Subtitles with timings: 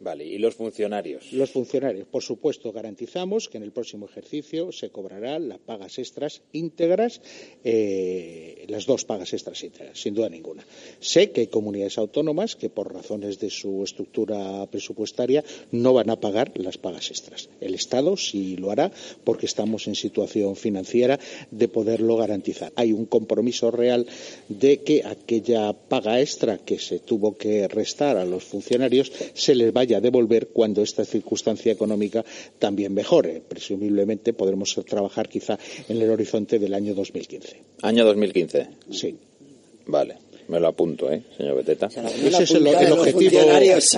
[0.00, 1.32] Vale, ¿y los funcionarios?
[1.32, 6.42] Los funcionarios, por supuesto, garantizamos que en el próximo ejercicio se cobrarán las pagas extras
[6.50, 7.20] íntegras,
[7.62, 10.66] eh, las dos pagas extras íntegras, sin duda ninguna.
[10.98, 16.18] Sé que hay comunidades autónomas que por razones de su estructura presupuestaria no van a
[16.18, 17.48] pagar las pagas extras.
[17.60, 18.90] El Estado sí lo hará
[19.22, 21.20] porque estamos en situación financiera
[21.52, 22.72] de poderlo garantizar.
[22.74, 24.08] Hay un compromiso real
[24.48, 29.72] de que aquella paga extra que se tuvo que restar a los funcionarios se les
[29.84, 32.24] vaya a devolver cuando esta circunstancia económica
[32.58, 33.42] también mejore.
[33.46, 37.62] Presumiblemente podremos trabajar quizá en el horizonte del año 2015.
[37.82, 38.68] ¿Año 2015?
[38.90, 39.16] Sí.
[39.86, 40.16] Vale.
[40.46, 41.86] Me lo apunto, ¿eh, señor Beteta?
[41.86, 43.40] Ese es el, el objetivo.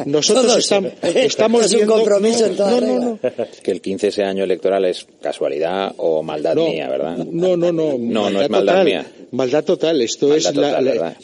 [0.07, 3.19] Nosotros estamos, estamos es un compromiso en toda no, no, no.
[3.63, 7.17] Que el 15 ese año electoral es casualidad o maldad no, mía, ¿verdad?
[7.17, 7.97] No, no, no.
[7.99, 9.07] No, no es maldad total, mía.
[9.37, 10.01] Maldad total.
[10.03, 11.17] Esto Maldad es la,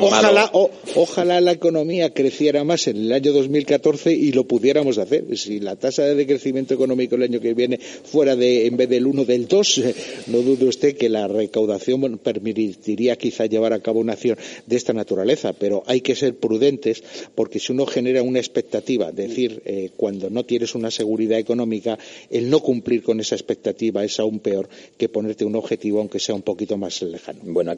[0.00, 0.50] ojalá, malo.
[0.52, 5.24] o- ojalá la economía creciera más en el año 2014 y lo pudiéramos hacer.
[5.38, 9.06] Si la tasa de crecimiento económico el año que viene fuera de, en vez del
[9.06, 9.94] 1, del 2, eh,
[10.26, 14.92] no dude usted que la recaudación permitiría quizá llevar a cabo una acción de esta
[14.92, 17.02] naturaleza, pero hay que ser prudentes
[17.34, 21.98] porque si uno genera una expectativa, es decir, eh, cuando no tienes una seguridad económica,
[22.30, 26.34] el no cumplir con esa expectativa es aún peor que ponerte un objetivo aunque sea
[26.34, 27.51] un poquito más lejano.
[27.52, 27.74] Bueno,